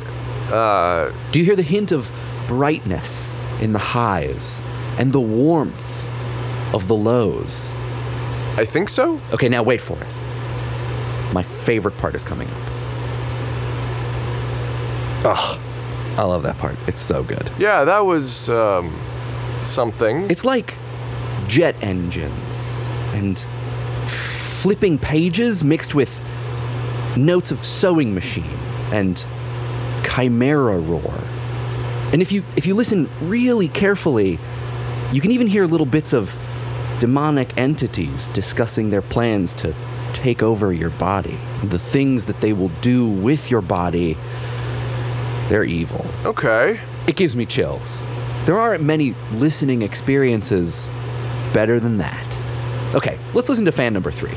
uh 0.51 1.09
Do 1.31 1.39
you 1.39 1.45
hear 1.45 1.55
the 1.55 1.63
hint 1.63 1.93
of 1.93 2.11
brightness 2.49 3.33
in 3.61 3.71
the 3.71 3.79
highs 3.79 4.65
and 4.99 5.13
the 5.13 5.21
warmth 5.21 6.05
of 6.75 6.89
the 6.89 6.95
lows? 6.95 7.71
I 8.57 8.65
think 8.65 8.89
so. 8.89 9.21
Okay, 9.31 9.47
now 9.47 9.63
wait 9.63 9.79
for 9.79 9.93
it. 9.93 11.33
My 11.33 11.43
favorite 11.43 11.97
part 11.97 12.13
is 12.13 12.25
coming 12.25 12.49
up. 12.49 12.57
Ugh. 15.23 15.59
I 16.17 16.23
love 16.23 16.43
that 16.43 16.57
part. 16.57 16.75
It's 16.87 17.01
so 17.01 17.23
good. 17.23 17.49
Yeah, 17.57 17.85
that 17.85 17.99
was 17.99 18.49
um 18.49 18.93
something. 19.63 20.29
It's 20.29 20.43
like 20.43 20.73
jet 21.47 21.75
engines 21.81 22.77
and 23.13 23.45
flipping 24.61 24.99
pages 24.99 25.63
mixed 25.63 25.95
with 25.95 26.21
notes 27.17 27.49
of 27.49 27.65
sewing 27.65 28.13
machine 28.13 28.59
and 28.93 29.25
chimera 30.05 30.77
roar. 30.77 31.19
And 32.13 32.21
if 32.21 32.31
you 32.31 32.43
if 32.55 32.67
you 32.67 32.75
listen 32.75 33.09
really 33.21 33.67
carefully, 33.67 34.37
you 35.11 35.19
can 35.19 35.31
even 35.31 35.47
hear 35.47 35.65
little 35.65 35.87
bits 35.87 36.13
of 36.13 36.37
demonic 36.99 37.57
entities 37.57 38.27
discussing 38.27 38.91
their 38.91 39.01
plans 39.01 39.55
to 39.55 39.73
take 40.13 40.43
over 40.43 40.71
your 40.71 40.91
body. 40.91 41.39
The 41.63 41.79
things 41.79 42.25
that 42.25 42.39
they 42.41 42.53
will 42.53 42.71
do 42.81 43.09
with 43.09 43.49
your 43.49 43.61
body, 43.61 44.15
they're 45.49 45.63
evil. 45.63 46.05
okay. 46.23 46.79
It 47.07 47.15
gives 47.15 47.35
me 47.35 47.47
chills. 47.47 48.03
There 48.45 48.59
aren't 48.59 48.83
many 48.83 49.15
listening 49.33 49.81
experiences 49.81 50.87
better 51.51 51.79
than 51.79 51.97
that. 51.97 52.40
Okay, 52.93 53.17
let's 53.33 53.49
listen 53.49 53.65
to 53.65 53.71
fan 53.71 53.93
number 53.93 54.11
three. 54.11 54.33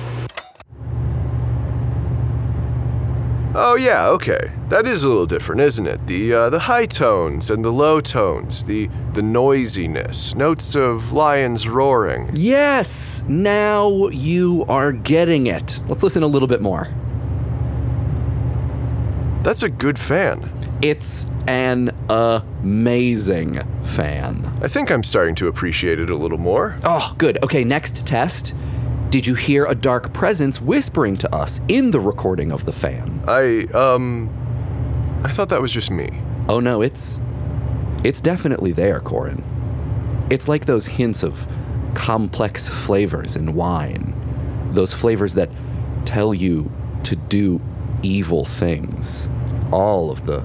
Oh 3.57 3.77
yeah, 3.77 4.09
okay. 4.09 4.51
That 4.69 4.85
is 4.85 5.05
a 5.05 5.09
little 5.09 5.27
different, 5.27 5.61
isn't 5.61 5.87
it? 5.87 6.09
The 6.09 6.35
uh, 6.35 6.51
the 6.51 6.59
high 6.59 6.87
tones 6.87 7.51
and 7.51 7.65
the 7.65 7.71
low 7.71 8.01
tones, 8.01 8.65
the 8.65 8.91
the 9.13 9.23
noisiness, 9.23 10.35
notes 10.35 10.75
of 10.75 11.13
lions 11.13 11.69
roaring. 11.69 12.31
Yes, 12.35 13.23
now 13.29 14.09
you 14.09 14.65
are 14.69 14.91
getting 14.91 15.47
it. 15.47 15.79
Let's 15.89 16.03
listen 16.03 16.25
a 16.25 16.27
little 16.27 16.49
bit 16.49 16.63
more. 16.63 16.89
That's 19.45 19.63
a 19.63 19.69
good 19.69 20.01
fan. 20.01 20.51
It's 20.83 21.25
an 21.47 21.94
amazing 22.09 23.61
fan. 23.85 24.59
I 24.63 24.69
think 24.69 24.91
I'm 24.91 25.03
starting 25.03 25.35
to 25.37 25.49
appreciate 25.49 26.01
it 26.01 26.11
a 26.11 26.17
little 26.17 26.39
more. 26.39 26.77
Oh, 26.85 27.15
good. 27.19 27.43
Okay, 27.43 27.65
next 27.65 28.07
test. 28.07 28.55
Did 29.11 29.27
you 29.27 29.35
hear 29.35 29.65
a 29.67 29.75
dark 29.75 30.13
presence 30.13 30.61
whispering 30.61 31.17
to 31.19 31.33
us 31.35 31.61
in 31.69 31.93
the 31.93 32.01
recording 32.01 32.51
of 32.51 32.65
the 32.65 32.73
fan? 32.73 33.23
I 33.29 33.67
um 33.73 34.29
I 35.25 35.31
thought 35.31 35.51
that 35.51 35.63
was 35.63 35.73
just 35.73 35.91
me. 35.91 36.11
Oh 36.49 36.59
no, 36.59 36.83
it's 36.83 37.21
it's 38.05 38.21
definitely 38.21 38.73
there, 38.73 39.01
Corin. 39.01 39.45
It's 40.31 40.49
like 40.49 40.67
those 40.67 40.87
hints 40.87 41.23
of 41.23 41.47
complex 41.95 42.69
flavors 42.69 43.37
in 43.37 43.55
wine. 43.55 44.15
Those 44.73 44.93
flavors 44.93 45.35
that 45.35 45.49
tell 46.05 46.35
you 46.35 46.71
to 47.05 47.15
do 47.15 47.61
evil 48.03 48.45
things. 48.45 49.31
All 49.71 50.11
of 50.11 50.27
the 50.27 50.45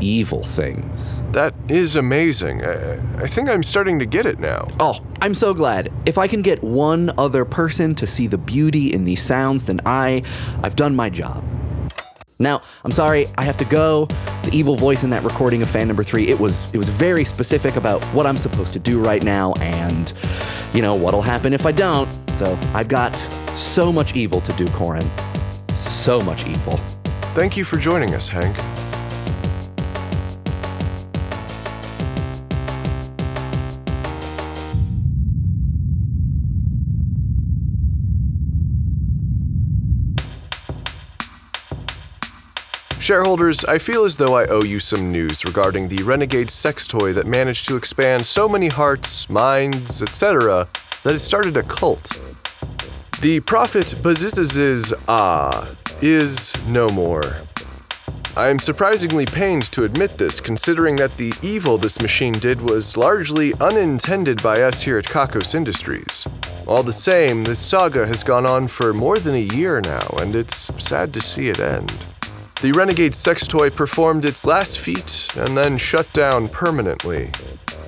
evil 0.00 0.44
things. 0.44 1.22
That 1.32 1.54
is 1.68 1.96
amazing. 1.96 2.64
I, 2.64 3.22
I 3.22 3.26
think 3.26 3.48
I'm 3.48 3.62
starting 3.62 3.98
to 3.98 4.06
get 4.06 4.26
it 4.26 4.38
now. 4.38 4.68
Oh, 4.80 5.00
I'm 5.20 5.34
so 5.34 5.54
glad. 5.54 5.92
If 6.06 6.18
I 6.18 6.28
can 6.28 6.42
get 6.42 6.62
one 6.62 7.12
other 7.18 7.44
person 7.44 7.94
to 7.96 8.06
see 8.06 8.26
the 8.26 8.38
beauty 8.38 8.92
in 8.92 9.04
these 9.04 9.22
sounds, 9.22 9.64
then 9.64 9.80
I 9.86 10.22
I've 10.62 10.76
done 10.76 10.94
my 10.96 11.10
job. 11.10 11.44
Now, 12.40 12.62
I'm 12.84 12.92
sorry, 12.92 13.26
I 13.36 13.42
have 13.42 13.56
to 13.56 13.64
go. 13.64 14.06
The 14.44 14.50
evil 14.52 14.76
voice 14.76 15.02
in 15.02 15.10
that 15.10 15.24
recording 15.24 15.60
of 15.60 15.68
fan 15.68 15.88
number 15.88 16.04
3, 16.04 16.28
it 16.28 16.38
was 16.38 16.72
it 16.72 16.78
was 16.78 16.88
very 16.88 17.24
specific 17.24 17.76
about 17.76 18.02
what 18.14 18.26
I'm 18.26 18.36
supposed 18.36 18.72
to 18.72 18.78
do 18.78 19.00
right 19.00 19.22
now 19.22 19.54
and 19.54 20.12
you 20.72 20.82
know 20.82 20.94
what'll 20.94 21.22
happen 21.22 21.52
if 21.52 21.66
I 21.66 21.72
don't. 21.72 22.10
So, 22.36 22.56
I've 22.74 22.88
got 22.88 23.16
so 23.56 23.90
much 23.90 24.14
evil 24.14 24.40
to 24.42 24.52
do, 24.52 24.66
Corin. 24.68 25.08
So 25.74 26.20
much 26.20 26.46
evil. 26.46 26.76
Thank 27.34 27.56
you 27.56 27.64
for 27.64 27.76
joining 27.76 28.14
us, 28.14 28.28
Hank. 28.28 28.56
Shareholders, 43.08 43.64
I 43.64 43.78
feel 43.78 44.04
as 44.04 44.18
though 44.18 44.36
I 44.36 44.44
owe 44.48 44.64
you 44.64 44.80
some 44.80 45.10
news 45.10 45.42
regarding 45.46 45.88
the 45.88 46.02
renegade 46.02 46.50
sex 46.50 46.86
toy 46.86 47.14
that 47.14 47.26
managed 47.26 47.66
to 47.68 47.76
expand 47.78 48.26
so 48.26 48.46
many 48.46 48.68
hearts, 48.68 49.30
minds, 49.30 50.02
etc., 50.02 50.68
that 51.04 51.14
it 51.14 51.20
started 51.20 51.56
a 51.56 51.62
cult. 51.62 52.20
The 53.22 53.40
prophet 53.40 53.94
Bazizaz's 54.02 54.92
Ah 55.08 55.74
is 56.02 56.52
no 56.66 56.90
more. 56.90 57.38
I 58.36 58.48
am 58.48 58.58
surprisingly 58.58 59.24
pained 59.24 59.72
to 59.72 59.84
admit 59.84 60.18
this, 60.18 60.38
considering 60.38 60.96
that 60.96 61.16
the 61.16 61.32
evil 61.42 61.78
this 61.78 62.02
machine 62.02 62.34
did 62.34 62.60
was 62.60 62.98
largely 62.98 63.54
unintended 63.54 64.42
by 64.42 64.60
us 64.60 64.82
here 64.82 64.98
at 64.98 65.06
Kakos 65.06 65.54
Industries. 65.54 66.26
All 66.66 66.82
the 66.82 66.92
same, 66.92 67.44
this 67.44 67.58
saga 67.58 68.06
has 68.06 68.22
gone 68.22 68.44
on 68.44 68.68
for 68.68 68.92
more 68.92 69.16
than 69.18 69.34
a 69.34 69.48
year 69.56 69.80
now, 69.80 70.06
and 70.20 70.36
it's 70.36 70.70
sad 70.84 71.14
to 71.14 71.22
see 71.22 71.48
it 71.48 71.58
end. 71.58 71.90
The 72.60 72.72
Renegade 72.72 73.14
sex 73.14 73.46
toy 73.46 73.70
performed 73.70 74.24
its 74.24 74.44
last 74.44 74.80
feat 74.80 75.28
and 75.36 75.56
then 75.56 75.78
shut 75.78 76.12
down 76.12 76.48
permanently. 76.48 77.30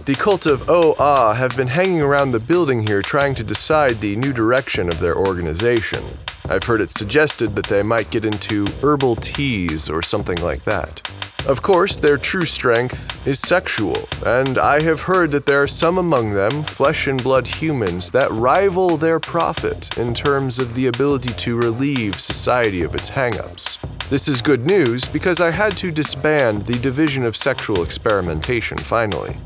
The 0.04 0.14
cult 0.14 0.46
of 0.46 0.70
Oh 0.70 0.94
Ah 0.96 1.34
have 1.34 1.56
been 1.56 1.66
hanging 1.66 2.00
around 2.00 2.30
the 2.30 2.38
building 2.38 2.86
here 2.86 3.02
trying 3.02 3.34
to 3.34 3.42
decide 3.42 4.00
the 4.00 4.14
new 4.14 4.32
direction 4.32 4.86
of 4.86 5.00
their 5.00 5.16
organization. 5.16 6.04
I've 6.48 6.62
heard 6.62 6.80
it 6.80 6.92
suggested 6.92 7.56
that 7.56 7.66
they 7.66 7.82
might 7.82 8.12
get 8.12 8.24
into 8.24 8.64
herbal 8.80 9.16
teas 9.16 9.90
or 9.90 10.02
something 10.02 10.40
like 10.40 10.62
that. 10.62 11.02
Of 11.48 11.62
course, 11.62 11.96
their 11.96 12.16
true 12.16 12.42
strength 12.42 13.26
is 13.26 13.40
sexual, 13.40 14.08
and 14.24 14.56
I 14.56 14.82
have 14.82 15.00
heard 15.00 15.32
that 15.32 15.46
there 15.46 15.62
are 15.62 15.68
some 15.68 15.98
among 15.98 16.34
them, 16.34 16.62
flesh 16.62 17.08
and 17.08 17.20
blood 17.20 17.48
humans, 17.48 18.12
that 18.12 18.30
rival 18.30 18.96
their 18.96 19.18
prophet 19.18 19.98
in 19.98 20.14
terms 20.14 20.60
of 20.60 20.76
the 20.76 20.86
ability 20.86 21.32
to 21.32 21.56
relieve 21.56 22.20
society 22.20 22.82
of 22.82 22.94
its 22.94 23.10
hangups. 23.10 23.78
This 24.10 24.26
is 24.26 24.42
good 24.42 24.66
news 24.66 25.04
because 25.04 25.40
I 25.40 25.50
had 25.52 25.76
to 25.76 25.92
disband 25.92 26.66
the 26.66 26.76
Division 26.80 27.24
of 27.24 27.36
Sexual 27.36 27.84
Experimentation 27.84 28.76
finally. 28.76 29.36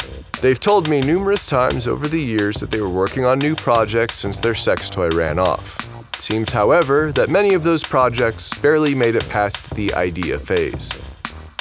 They've 0.40 0.59
told 0.59 0.88
me 0.88 1.02
numerous 1.02 1.44
times 1.44 1.87
over 1.87 2.09
the 2.09 2.18
years 2.18 2.56
that 2.61 2.71
they 2.71 2.80
were 2.80 2.88
working 2.88 3.26
on 3.26 3.38
new 3.40 3.54
projects 3.54 4.14
since 4.14 4.40
their 4.40 4.54
sex 4.54 4.88
toy 4.88 5.11
ran 5.11 5.38
off. 5.38 5.76
Seems, 6.18 6.50
however, 6.50 7.12
that 7.12 7.28
many 7.28 7.52
of 7.52 7.62
those 7.62 7.85
projects 7.85 8.59
barely 8.59 8.94
made 8.94 9.16
it 9.16 9.28
past 9.28 9.68
the 9.75 9.92
idea 9.92 10.38
phase. 10.38 10.90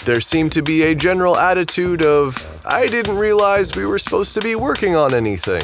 There 0.06 0.22
seemed 0.22 0.54
to 0.54 0.62
be 0.62 0.84
a 0.84 0.96
general 0.96 1.36
attitude 1.36 2.06
of, 2.06 2.62
I 2.66 2.88
didn't 2.88 3.18
realize 3.18 3.76
we 3.76 3.86
were 3.86 4.00
supposed 4.00 4.34
to 4.36 4.42
be 4.42 4.56
working 4.56 4.96
on 4.96 5.14
anything. 5.14 5.64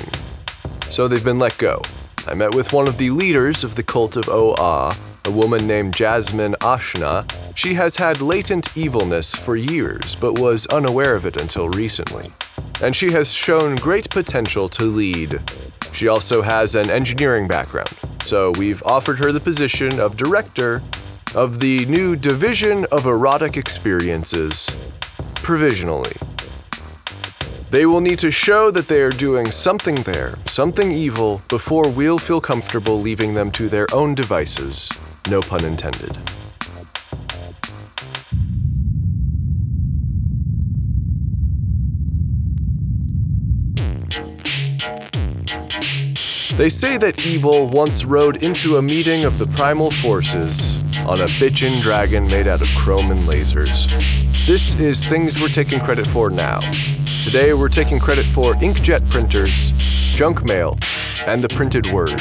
So 0.90 1.08
they've 1.08 1.24
been 1.24 1.40
let 1.40 1.58
go. 1.58 1.84
I 2.28 2.34
met 2.34 2.54
with 2.54 2.74
one 2.74 2.90
of 2.90 2.98
the 2.98 3.12
leaders 3.12 3.64
of 3.64 3.76
the 3.76 3.84
cult 3.84 4.18
of 4.18 4.28
Oa, 4.28 4.94
a 5.30 5.32
woman 5.32 5.68
named 5.68 5.96
Jasmine 5.96 6.56
Ashna. 6.60 7.24
She 7.56 7.76
has 7.76 7.96
had 7.98 8.20
latent 8.20 8.76
evilness 8.76 9.36
for 9.36 9.56
years, 9.56 10.16
but 10.16 10.40
was 10.40 10.66
unaware 10.68 11.14
of 11.14 11.28
it 11.28 11.40
until 11.40 11.70
recently. 11.70 12.32
And 12.82 12.96
she 12.96 13.12
has 13.12 13.32
shown 13.32 13.76
great 13.76 14.10
potential 14.10 14.68
to 14.70 14.86
lead. 14.86 15.40
She 15.94 16.08
also 16.08 16.42
has 16.42 16.74
an 16.74 16.90
engineering 16.90 17.48
background, 17.48 17.96
so 18.24 18.54
we've 18.58 18.82
offered 18.84 19.20
her 19.20 19.32
the 19.32 19.40
position 19.40 20.00
of 20.00 20.18
director 20.18 20.82
of 21.36 21.60
the 21.60 21.86
new 21.86 22.16
Division 22.16 22.88
of 22.92 23.06
Erotic 23.06 23.56
Experiences, 23.56 24.68
provisionally. 25.36 26.16
They 27.70 27.86
will 27.86 28.02
need 28.02 28.18
to 28.20 28.32
show 28.32 28.72
that 28.72 28.88
they 28.88 29.04
are 29.04 29.12
doing 29.12 29.46
something 29.46 29.98
there, 29.98 30.40
something 30.48 30.92
evil, 30.92 31.44
before 31.50 31.88
we'll 31.88 32.18
feel 32.18 32.42
comfortable 32.42 33.00
leaving 33.00 33.36
them 33.36 33.52
to 33.52 33.70
their 33.70 33.86
own 33.94 34.16
devices. 34.16 34.90
No 35.28 35.42
pun 35.42 35.66
intended. 35.66 36.18
They 46.58 46.70
say 46.70 46.98
that 46.98 47.26
evil 47.26 47.68
once 47.68 48.04
rode 48.04 48.44
into 48.44 48.78
a 48.78 48.82
meeting 48.82 49.24
of 49.24 49.40
the 49.40 49.48
primal 49.48 49.92
forces 49.92 50.76
on 51.06 51.22
a 51.22 51.28
bitchin' 51.40 51.82
dragon 51.82 52.28
made 52.28 52.48
out 52.48 52.62
of 52.62 52.68
chrome 52.76 53.12
and 53.12 53.28
lasers. 53.28 53.88
This 54.46 54.76
is 54.76 55.06
things 55.06 55.40
we're 55.40 55.48
taking 55.48 55.80
credit 55.80 56.06
for 56.08 56.30
now. 56.30 56.60
Today 57.24 57.54
we're 57.54 57.70
taking 57.70 58.00
credit 58.00 58.26
for 58.26 58.56
inkjet 58.56 59.10
printers, 59.10 59.72
junk 60.16 60.44
mail, 60.44 60.78
and 61.26 61.44
the 61.44 61.50
printed 61.50 61.92
word. 61.92 62.20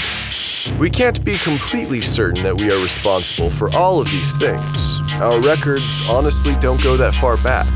We 0.76 0.90
can't 0.90 1.24
be 1.24 1.36
completely 1.38 2.00
certain 2.00 2.42
that 2.44 2.60
we 2.60 2.70
are 2.70 2.82
responsible 2.82 3.50
for 3.50 3.74
all 3.74 4.00
of 4.00 4.08
these 4.10 4.36
things. 4.36 5.00
Our 5.14 5.40
records 5.40 6.08
honestly 6.08 6.54
don't 6.60 6.82
go 6.82 6.96
that 6.96 7.14
far 7.14 7.36
back, 7.36 7.66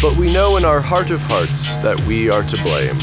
but 0.00 0.16
we 0.16 0.32
know 0.32 0.56
in 0.56 0.64
our 0.64 0.80
heart 0.80 1.10
of 1.10 1.20
hearts 1.22 1.74
that 1.82 2.00
we 2.06 2.30
are 2.30 2.42
to 2.42 2.62
blame. 2.62 2.96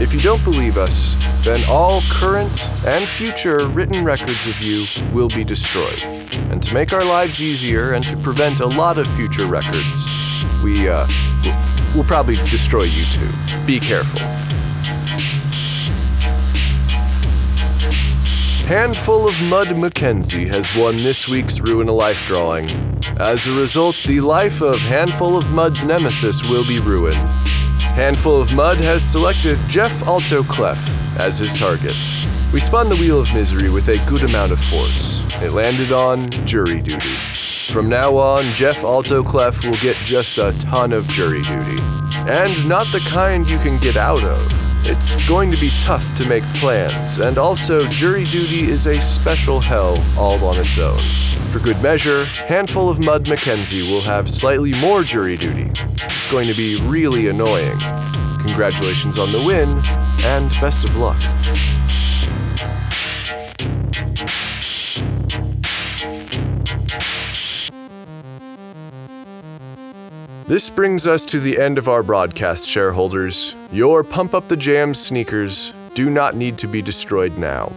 If 0.00 0.14
you 0.14 0.20
don't 0.20 0.42
believe 0.44 0.78
us, 0.78 1.14
then 1.44 1.60
all 1.68 2.00
current 2.08 2.66
and 2.86 3.06
future 3.06 3.66
written 3.68 4.04
records 4.04 4.46
of 4.46 4.58
you 4.60 4.84
will 5.12 5.28
be 5.28 5.44
destroyed. 5.44 6.02
And 6.50 6.62
to 6.62 6.74
make 6.74 6.92
our 6.92 7.04
lives 7.04 7.42
easier 7.42 7.92
and 7.92 8.04
to 8.04 8.16
prevent 8.16 8.60
a 8.60 8.66
lot 8.66 8.96
of 8.96 9.06
future 9.08 9.46
records, 9.46 10.06
we, 10.62 10.88
uh, 10.88 11.06
we'll, 11.94 12.04
probably 12.04 12.36
destroy 12.36 12.84
you 12.84 13.04
too. 13.06 13.28
Be 13.66 13.80
careful. 13.80 14.41
Handful 18.66 19.28
of 19.28 19.38
Mud 19.42 19.76
Mackenzie 19.76 20.46
has 20.46 20.74
won 20.76 20.96
this 20.96 21.28
week's 21.28 21.60
Ruin 21.60 21.88
a 21.88 21.92
Life 21.92 22.24
drawing. 22.26 22.70
As 23.18 23.46
a 23.46 23.52
result, 23.52 24.00
the 24.06 24.20
life 24.20 24.62
of 24.62 24.78
Handful 24.78 25.36
of 25.36 25.50
Mud's 25.50 25.84
nemesis 25.84 26.48
will 26.48 26.66
be 26.66 26.78
ruined. 26.78 27.16
Handful 27.16 28.40
of 28.40 28.54
Mud 28.54 28.78
has 28.78 29.02
selected 29.02 29.58
Jeff 29.68 30.06
Alto 30.06 30.42
Clef 30.44 30.78
as 31.18 31.38
his 31.38 31.52
target. 31.58 31.96
We 32.52 32.60
spun 32.60 32.88
the 32.88 32.96
wheel 32.96 33.20
of 33.20 33.34
misery 33.34 33.68
with 33.68 33.88
a 33.88 33.98
good 34.08 34.22
amount 34.22 34.52
of 34.52 34.60
force. 34.60 35.20
It 35.42 35.52
landed 35.52 35.92
on 35.92 36.30
jury 36.46 36.80
duty. 36.80 37.16
From 37.72 37.88
now 37.88 38.16
on, 38.16 38.44
Jeff 38.54 38.84
Alto 38.84 39.22
Clef 39.24 39.64
will 39.64 39.76
get 39.78 39.96
just 39.96 40.38
a 40.38 40.52
ton 40.60 40.92
of 40.92 41.08
jury 41.08 41.42
duty. 41.42 41.82
And 42.28 42.68
not 42.68 42.86
the 42.86 43.04
kind 43.10 43.50
you 43.50 43.58
can 43.58 43.78
get 43.78 43.96
out 43.96 44.22
of. 44.22 44.61
It's 44.84 45.28
going 45.28 45.52
to 45.52 45.60
be 45.60 45.70
tough 45.80 46.16
to 46.16 46.28
make 46.28 46.42
plans, 46.54 47.18
and 47.18 47.38
also, 47.38 47.86
jury 47.86 48.24
duty 48.24 48.68
is 48.68 48.88
a 48.88 49.00
special 49.00 49.60
hell 49.60 49.96
all 50.18 50.44
on 50.44 50.58
its 50.58 50.76
own. 50.76 50.98
For 51.52 51.60
good 51.60 51.80
measure, 51.80 52.24
Handful 52.24 52.90
of 52.90 52.98
Mud 52.98 53.28
Mackenzie 53.28 53.82
will 53.82 54.00
have 54.00 54.28
slightly 54.28 54.72
more 54.80 55.04
jury 55.04 55.36
duty. 55.36 55.70
It's 56.02 56.26
going 56.26 56.48
to 56.48 56.54
be 56.54 56.80
really 56.82 57.28
annoying. 57.28 57.78
Congratulations 58.44 59.18
on 59.18 59.30
the 59.30 59.44
win, 59.46 59.80
and 60.24 60.50
best 60.60 60.82
of 60.84 60.96
luck. 60.96 61.20
This 70.46 70.68
brings 70.68 71.06
us 71.06 71.24
to 71.26 71.38
the 71.38 71.56
end 71.56 71.78
of 71.78 71.88
our 71.88 72.02
broadcast, 72.02 72.68
shareholders. 72.68 73.54
Your 73.70 74.02
Pump 74.02 74.34
Up 74.34 74.48
the 74.48 74.56
Jams 74.56 74.98
sneakers 74.98 75.72
do 75.94 76.10
not 76.10 76.34
need 76.34 76.58
to 76.58 76.66
be 76.66 76.82
destroyed 76.82 77.38
now, 77.38 77.72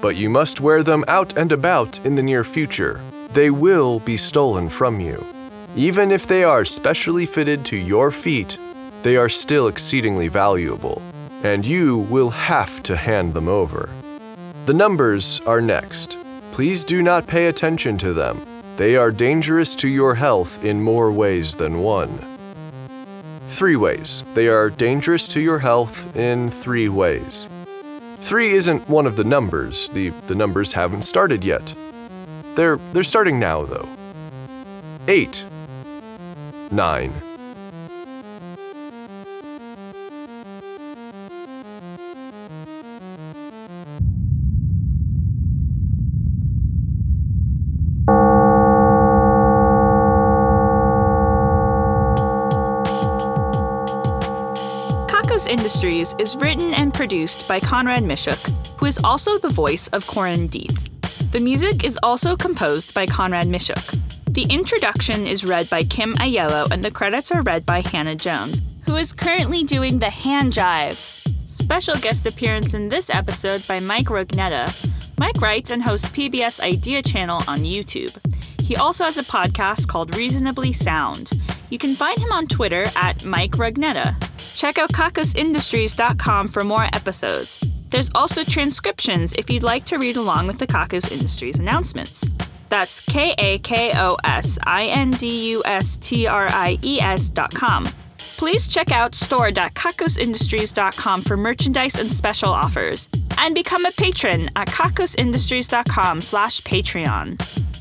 but 0.00 0.16
you 0.16 0.28
must 0.28 0.60
wear 0.60 0.82
them 0.82 1.04
out 1.06 1.38
and 1.38 1.52
about 1.52 2.04
in 2.04 2.16
the 2.16 2.22
near 2.22 2.42
future. 2.42 3.00
They 3.30 3.50
will 3.50 4.00
be 4.00 4.16
stolen 4.16 4.68
from 4.68 4.98
you. 4.98 5.24
Even 5.76 6.10
if 6.10 6.26
they 6.26 6.42
are 6.42 6.64
specially 6.64 7.24
fitted 7.24 7.64
to 7.66 7.76
your 7.76 8.10
feet, 8.10 8.58
they 9.04 9.16
are 9.16 9.28
still 9.28 9.68
exceedingly 9.68 10.26
valuable, 10.26 11.00
and 11.44 11.64
you 11.64 11.98
will 12.10 12.30
have 12.30 12.82
to 12.82 12.96
hand 12.96 13.32
them 13.32 13.46
over. 13.46 13.90
The 14.66 14.74
numbers 14.74 15.40
are 15.46 15.60
next. 15.60 16.16
Please 16.50 16.82
do 16.82 17.00
not 17.00 17.28
pay 17.28 17.46
attention 17.46 17.96
to 17.98 18.12
them. 18.12 18.40
They 18.78 18.94
are 18.94 19.10
dangerous 19.10 19.74
to 19.74 19.88
your 19.88 20.14
health 20.14 20.64
in 20.64 20.80
more 20.80 21.10
ways 21.10 21.56
than 21.56 21.80
one. 21.80 22.20
Three 23.48 23.74
ways. 23.74 24.22
They 24.34 24.46
are 24.46 24.70
dangerous 24.70 25.26
to 25.28 25.40
your 25.40 25.58
health 25.58 26.14
in 26.14 26.48
three 26.48 26.88
ways. 26.88 27.48
Three 28.20 28.52
isn't 28.52 28.88
one 28.88 29.08
of 29.08 29.16
the 29.16 29.24
numbers. 29.24 29.88
The, 29.88 30.10
the 30.28 30.36
numbers 30.36 30.74
haven't 30.74 31.02
started 31.02 31.42
yet. 31.42 31.74
They're, 32.54 32.78
they're 32.92 33.02
starting 33.02 33.40
now, 33.40 33.64
though. 33.64 33.88
Eight. 35.08 35.44
Nine. 36.70 37.12
Industries 55.48 56.14
is 56.18 56.36
written 56.36 56.74
and 56.74 56.92
produced 56.92 57.48
by 57.48 57.58
Conrad 57.58 58.00
Mishuk, 58.00 58.78
who 58.78 58.84
is 58.84 58.98
also 59.02 59.38
the 59.38 59.48
voice 59.48 59.88
of 59.88 60.06
Corin 60.06 60.46
Deeth. 60.48 61.30
The 61.32 61.40
music 61.40 61.84
is 61.84 61.98
also 62.02 62.36
composed 62.36 62.94
by 62.94 63.06
Conrad 63.06 63.46
Mishuk. 63.46 63.96
The 64.26 64.46
introduction 64.52 65.26
is 65.26 65.46
read 65.46 65.70
by 65.70 65.84
Kim 65.84 66.14
Aiello, 66.16 66.70
and 66.70 66.84
the 66.84 66.90
credits 66.90 67.32
are 67.32 67.42
read 67.42 67.64
by 67.64 67.80
Hannah 67.80 68.14
Jones, 68.14 68.60
who 68.86 68.96
is 68.96 69.14
currently 69.14 69.64
doing 69.64 69.98
the 69.98 70.10
hand 70.10 70.52
jive. 70.52 70.94
Special 71.48 71.96
guest 71.96 72.26
appearance 72.26 72.74
in 72.74 72.90
this 72.90 73.08
episode 73.08 73.66
by 73.66 73.80
Mike 73.80 74.06
Rugnetta. 74.06 75.18
Mike 75.18 75.40
writes 75.40 75.70
and 75.70 75.82
hosts 75.82 76.10
PBS 76.10 76.60
Idea 76.60 77.00
Channel 77.00 77.42
on 77.48 77.60
YouTube. 77.60 78.16
He 78.62 78.76
also 78.76 79.04
has 79.04 79.16
a 79.16 79.22
podcast 79.22 79.88
called 79.88 80.14
Reasonably 80.14 80.74
Sound. 80.74 81.32
You 81.70 81.78
can 81.78 81.94
find 81.94 82.18
him 82.18 82.32
on 82.32 82.46
Twitter 82.46 82.84
at 82.96 83.24
Mike 83.24 83.52
Rugnetta. 83.52 84.27
Check 84.58 84.76
out 84.76 84.90
kakosindustries.com 84.90 86.48
for 86.48 86.64
more 86.64 86.84
episodes. 86.92 87.60
There's 87.90 88.10
also 88.12 88.42
transcriptions 88.42 89.34
if 89.34 89.48
you'd 89.48 89.62
like 89.62 89.84
to 89.84 89.98
read 89.98 90.16
along 90.16 90.48
with 90.48 90.58
the 90.58 90.66
Kakos 90.66 91.12
Industries 91.12 91.60
announcements. 91.60 92.28
That's 92.68 93.06
K 93.06 93.36
A 93.38 93.60
K 93.60 93.92
O 93.94 94.16
S 94.24 94.58
I 94.64 94.86
N 94.86 95.12
D 95.12 95.52
U 95.52 95.62
S 95.64 95.96
T 95.98 96.26
R 96.26 96.48
I 96.50 96.76
E 96.82 97.00
S 97.00 97.28
dot 97.28 97.54
com. 97.54 97.86
Please 98.18 98.66
check 98.66 98.90
out 98.90 99.14
store.kakosindustries.com 99.14 101.22
for 101.22 101.36
merchandise 101.36 102.00
and 102.00 102.10
special 102.10 102.50
offers. 102.50 103.08
And 103.38 103.54
become 103.54 103.86
a 103.86 103.92
patron 103.92 104.50
at 104.56 104.66
kakosindustries.com 104.66 106.20
slash 106.20 106.62
Patreon. 106.62 107.38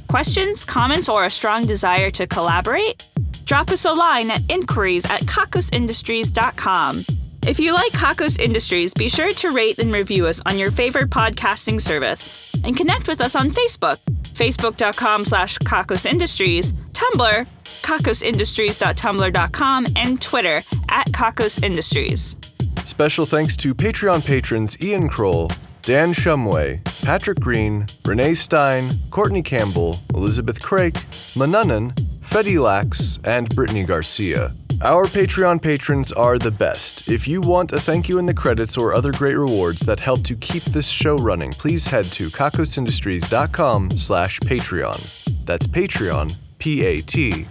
Questions, 0.07 0.63
comments, 0.63 1.09
or 1.09 1.25
a 1.25 1.31
strong 1.31 1.65
desire 1.65 2.11
to 2.11 2.27
collaborate? 2.27 3.03
Drop 3.47 3.71
us 3.71 3.85
a 3.85 3.93
line 3.93 4.29
at 4.29 4.41
inquiries 4.51 5.05
at 5.05 5.21
kakosindustries.com. 5.21 7.01
If 7.47 7.59
you 7.61 7.73
like 7.73 7.93
Kakos 7.93 8.41
Industries, 8.41 8.93
be 8.93 9.07
sure 9.07 9.31
to 9.31 9.51
rate 9.51 9.79
and 9.79 9.93
review 9.93 10.27
us 10.27 10.41
on 10.45 10.57
your 10.57 10.69
favorite 10.69 11.09
podcasting 11.09 11.79
service. 11.79 12.53
And 12.65 12.75
connect 12.75 13.07
with 13.07 13.21
us 13.21 13.37
on 13.37 13.51
Facebook, 13.51 13.99
facebook.com 14.21 15.23
slash 15.23 15.57
kakosindustries, 15.59 16.73
Tumblr, 16.91 17.47
kakosindustries.tumblr.com, 17.63 19.87
and 19.95 20.21
Twitter 20.21 20.61
at 20.89 21.07
Kakos 21.07 21.63
Industries. 21.63 22.35
Special 22.83 23.25
thanks 23.25 23.55
to 23.57 23.73
Patreon 23.73 24.27
patrons 24.27 24.75
Ian 24.83 25.07
Kroll, 25.07 25.49
Dan 25.83 26.11
Shumway, 26.11 26.83
Patrick 27.05 27.39
Green, 27.39 27.85
Renee 28.05 28.33
Stein, 28.33 28.89
Courtney 29.09 29.41
Campbell, 29.41 29.97
Elizabeth 30.13 30.61
Craik, 30.61 30.95
Manunnan, 31.37 31.93
Fetty 32.37 32.61
Lax, 32.61 33.17
and 33.23 33.49
Brittany 33.55 33.83
Garcia. 33.83 34.51
Our 34.83 35.05
Patreon 35.05 35.59
patrons 35.59 36.11
are 36.11 36.37
the 36.37 36.51
best. 36.51 37.09
If 37.09 37.27
you 37.27 37.41
want 37.41 37.71
a 37.71 37.79
thank 37.79 38.07
you 38.07 38.19
in 38.19 38.27
the 38.27 38.33
credits 38.35 38.77
or 38.77 38.93
other 38.93 39.11
great 39.11 39.33
rewards 39.33 39.79
that 39.87 39.99
help 39.99 40.21
to 40.25 40.35
keep 40.35 40.61
this 40.65 40.87
show 40.87 41.15
running, 41.15 41.49
please 41.49 41.87
head 41.87 42.05
to 42.05 42.27
kakosindustries.com 42.27 43.89
slash 43.89 44.39
Patreon. 44.41 45.45
That's 45.45 45.65
Patreon, 45.65 46.35
P-A-T-R-E-O-N. 46.59 47.47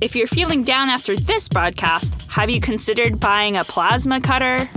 If 0.00 0.16
you're 0.16 0.26
feeling 0.26 0.64
down 0.64 0.88
after 0.88 1.14
this 1.14 1.48
broadcast, 1.48 2.28
have 2.32 2.50
you 2.50 2.60
considered 2.60 3.20
buying 3.20 3.58
a 3.58 3.62
plasma 3.62 4.20
cutter? 4.20 4.68